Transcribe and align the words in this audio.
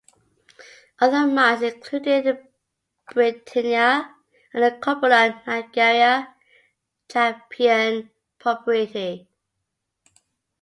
Other 0.99 1.27
mines 1.27 1.61
included 1.61 2.23
the 2.23 2.43
"Britannia" 3.13 4.15
and 4.51 4.63
the 4.63 4.71
"Cumberland 4.81 5.41
Niagara 5.45 6.35
Champion 7.07 8.09
Proprietary". 8.39 9.27